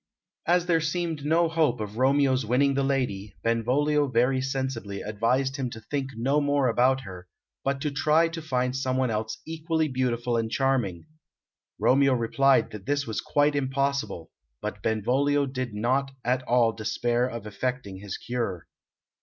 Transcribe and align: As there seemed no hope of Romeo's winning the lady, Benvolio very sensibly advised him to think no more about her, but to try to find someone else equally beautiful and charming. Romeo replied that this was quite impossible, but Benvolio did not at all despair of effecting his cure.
As 0.47 0.65
there 0.65 0.81
seemed 0.81 1.25
no 1.25 1.47
hope 1.47 1.79
of 1.79 1.99
Romeo's 1.99 2.43
winning 2.43 2.73
the 2.73 2.81
lady, 2.83 3.35
Benvolio 3.43 4.07
very 4.07 4.41
sensibly 4.41 5.01
advised 5.03 5.57
him 5.57 5.69
to 5.69 5.79
think 5.79 6.09
no 6.15 6.41
more 6.41 6.67
about 6.67 7.01
her, 7.01 7.27
but 7.63 7.79
to 7.81 7.91
try 7.91 8.27
to 8.27 8.41
find 8.41 8.75
someone 8.75 9.11
else 9.11 9.37
equally 9.45 9.87
beautiful 9.87 10.37
and 10.37 10.49
charming. 10.49 11.05
Romeo 11.77 12.13
replied 12.15 12.71
that 12.71 12.87
this 12.87 13.05
was 13.05 13.21
quite 13.21 13.55
impossible, 13.55 14.31
but 14.59 14.81
Benvolio 14.81 15.45
did 15.45 15.75
not 15.75 16.09
at 16.25 16.41
all 16.47 16.71
despair 16.73 17.27
of 17.27 17.45
effecting 17.45 17.97
his 17.97 18.17
cure. 18.17 18.65